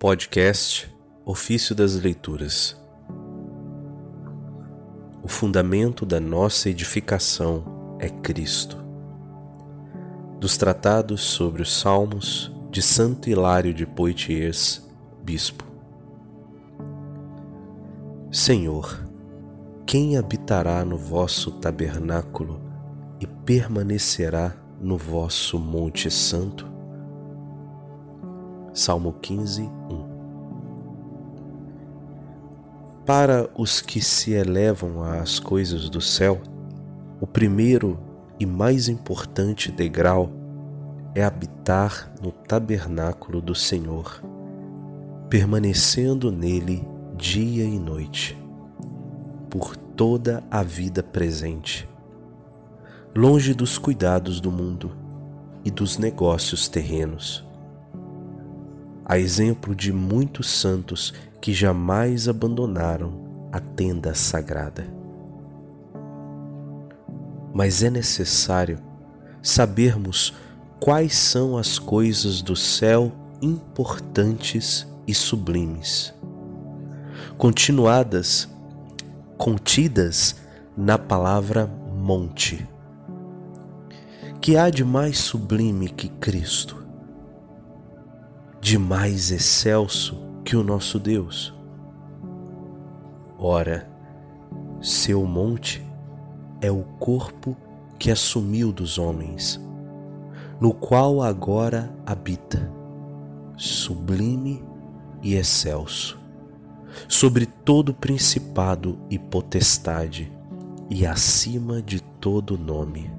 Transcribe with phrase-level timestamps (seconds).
[0.00, 0.90] Podcast
[1.26, 2.74] Ofício das Leituras
[5.22, 8.78] O fundamento da nossa edificação é Cristo.
[10.40, 14.82] Dos tratados sobre os Salmos de Santo Hilário de Poitiers,
[15.22, 15.66] Bispo.
[18.32, 19.06] Senhor,
[19.84, 22.58] quem habitará no vosso tabernáculo
[23.20, 26.69] e permanecerá no vosso Monte Santo?
[28.72, 30.04] Salmo 15, 1
[33.04, 36.40] Para os que se elevam às coisas do céu,
[37.20, 37.98] o primeiro
[38.38, 40.30] e mais importante degrau
[41.14, 44.22] é habitar no tabernáculo do Senhor,
[45.28, 48.38] permanecendo nele dia e noite,
[49.50, 51.90] por toda a vida presente
[53.14, 54.92] longe dos cuidados do mundo
[55.64, 57.44] e dos negócios terrenos.
[59.10, 64.86] A exemplo de muitos santos que jamais abandonaram a tenda sagrada.
[67.52, 68.78] Mas é necessário
[69.42, 70.32] sabermos
[70.78, 73.10] quais são as coisas do céu
[73.42, 76.14] importantes e sublimes,
[77.36, 78.48] continuadas,
[79.36, 80.36] contidas
[80.76, 82.64] na palavra monte
[84.40, 86.79] que há de mais sublime que Cristo,
[88.70, 91.52] de mais excelso que o nosso Deus?
[93.36, 93.90] Ora,
[94.80, 95.84] seu monte
[96.60, 97.56] é o corpo
[97.98, 99.60] que assumiu dos homens,
[100.60, 102.72] no qual agora habita,
[103.56, 104.62] sublime
[105.20, 106.16] e excelso,
[107.08, 110.30] sobre todo principado e potestade
[110.88, 113.10] e acima de todo nome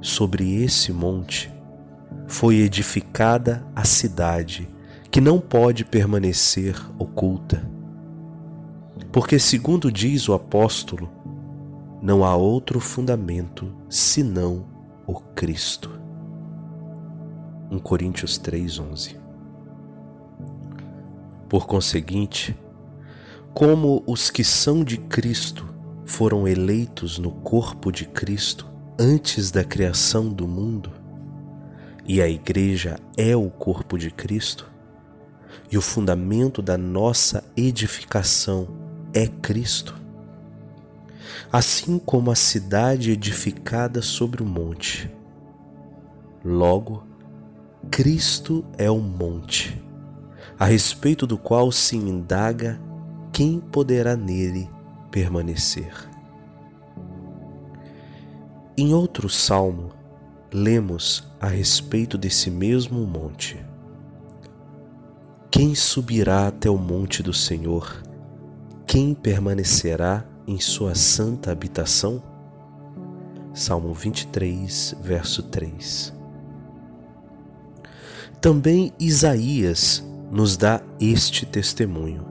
[0.00, 1.53] sobre esse monte
[2.26, 4.68] foi edificada a cidade
[5.10, 7.68] que não pode permanecer oculta.
[9.12, 11.08] Porque, segundo diz o apóstolo,
[12.02, 14.64] não há outro fundamento senão
[15.06, 15.90] o Cristo.
[17.70, 19.16] 1 Coríntios 3:11.
[21.48, 22.56] Por conseguinte,
[23.52, 25.64] como os que são de Cristo
[26.04, 28.66] foram eleitos no corpo de Cristo,
[28.98, 30.90] antes da criação do mundo,
[32.06, 34.70] e a Igreja é o corpo de Cristo,
[35.70, 38.68] e o fundamento da nossa edificação
[39.12, 39.94] é Cristo.
[41.50, 45.10] Assim como a cidade edificada sobre o monte.
[46.44, 47.06] Logo,
[47.90, 49.82] Cristo é o monte,
[50.58, 52.80] a respeito do qual se indaga
[53.32, 54.68] quem poderá nele
[55.10, 55.92] permanecer.
[58.76, 59.92] Em outro salmo,
[60.56, 63.58] lemos a respeito desse mesmo monte.
[65.50, 68.00] Quem subirá até o monte do Senhor?
[68.86, 72.22] Quem permanecerá em sua santa habitação?
[73.52, 76.12] Salmo 23, verso 3.
[78.40, 82.24] Também Isaías nos dá este testemunho.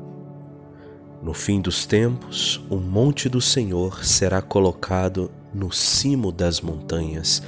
[1.22, 7.44] No fim dos tempos, o monte do Senhor será colocado no cimo das montanhas,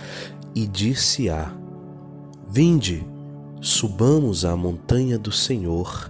[0.55, 1.51] e disse-a:
[2.47, 3.05] Vinde,
[3.59, 6.09] subamos à montanha do Senhor,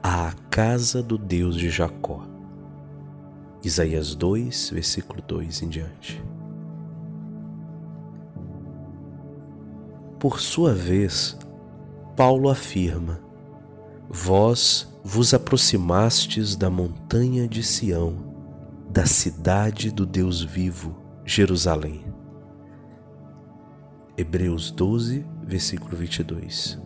[0.00, 2.24] à casa do Deus de Jacó.
[3.64, 6.22] Isaías 2, versículo 2 em diante.
[10.20, 11.36] Por sua vez,
[12.16, 13.20] Paulo afirma:
[14.08, 18.14] Vós vos aproximastes da montanha de Sião,
[18.88, 22.04] da cidade do Deus vivo, Jerusalém.
[24.16, 26.78] Hebreus 12, versículo 22.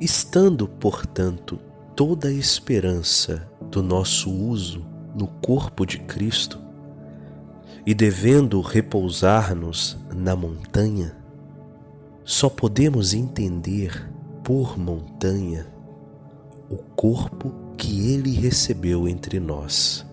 [0.00, 1.58] Estando, portanto,
[1.94, 6.58] toda a esperança do nosso uso no corpo de Cristo
[7.86, 11.16] e devendo repousar-nos na montanha,
[12.24, 14.10] só podemos entender
[14.42, 15.66] por montanha
[16.70, 20.04] o corpo que ele recebeu entre nós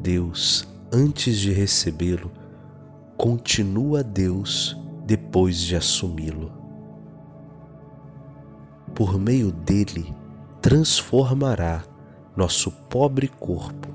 [0.00, 2.30] Deus antes de recebê-lo,
[3.16, 6.52] continua Deus depois de assumi-lo.
[8.94, 10.14] Por meio dele,
[10.60, 11.84] transformará
[12.36, 13.88] nosso pobre corpo,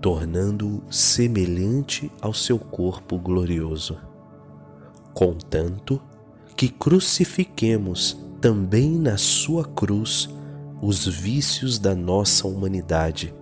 [0.00, 3.98] tornando-o semelhante ao seu corpo glorioso.
[5.12, 6.00] Contanto
[6.56, 10.28] que crucifiquemos também na sua cruz
[10.80, 13.34] os vícios da nossa humanidade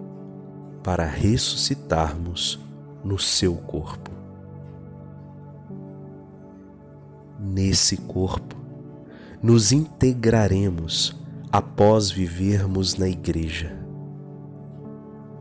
[0.87, 2.59] para ressuscitarmos
[3.05, 4.17] no seu corpo.
[7.39, 8.57] nesse corpo,
[9.43, 11.15] nos integraremos
[11.53, 13.77] após vivermos na Igreja.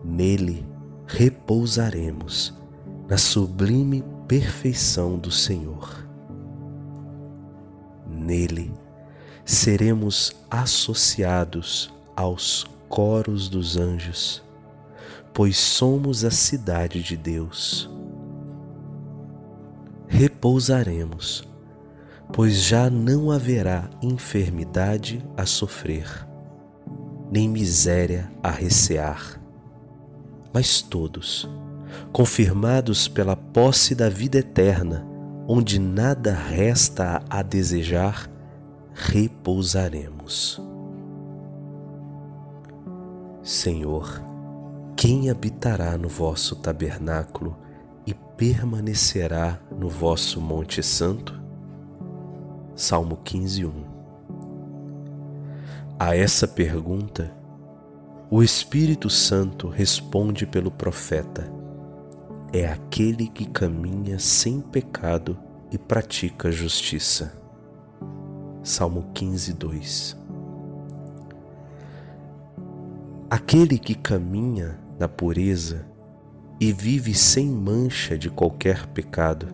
[0.04, 0.66] Nele
[1.08, 2.54] repousaremos
[3.08, 6.06] na sublime perfeição do Senhor.
[8.08, 8.72] Nele
[9.44, 14.44] seremos associados aos coros dos anjos,
[15.36, 17.90] pois somos a cidade de Deus.
[20.08, 21.46] Repousaremos,
[22.32, 26.08] pois já não haverá enfermidade a sofrer,
[27.30, 29.38] nem miséria a recear,
[30.54, 31.46] mas todos,
[32.14, 35.06] confirmados pela posse da vida eterna,
[35.50, 38.30] onde nada resta a desejar,
[38.94, 40.62] repousaremos.
[43.44, 44.35] Senhor,
[44.96, 47.58] quem habitará no vosso tabernáculo
[48.08, 51.40] e permanecerá no vosso Monte Santo?
[52.74, 53.72] Salmo 15, 1.
[56.00, 57.32] A essa pergunta,
[58.32, 61.52] o Espírito Santo responde pelo profeta:
[62.54, 65.38] É aquele que caminha sem pecado
[65.72, 67.34] e pratica justiça.
[68.64, 70.18] Salmo 15, 2.
[73.30, 75.86] Aquele que caminha na pureza
[76.60, 79.48] e vive sem mancha de qualquer pecado,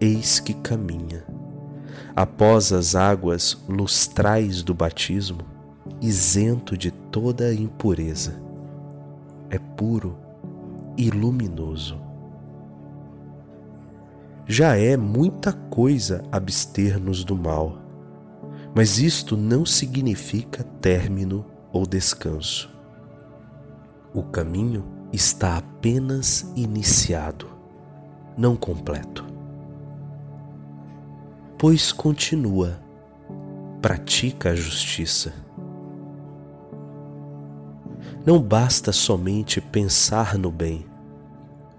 [0.00, 1.24] eis que caminha,
[2.14, 5.40] após as águas lustrais do batismo,
[6.00, 8.34] isento de toda impureza.
[9.48, 10.18] É puro
[10.96, 12.00] e luminoso.
[14.46, 17.78] Já é muita coisa abster-nos do mal,
[18.74, 22.68] mas isto não significa término ou descanso.
[24.14, 27.48] O caminho está apenas iniciado,
[28.36, 29.24] não completo.
[31.58, 32.80] Pois continua,
[33.80, 35.32] pratica a justiça.
[38.24, 40.86] Não basta somente pensar no bem,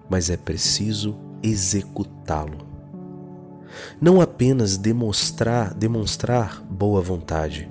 [0.09, 2.73] mas é preciso executá-lo
[3.99, 7.69] não apenas demonstrar, demonstrar boa vontade,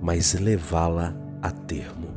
[0.00, 2.11] mas levá-la a termo.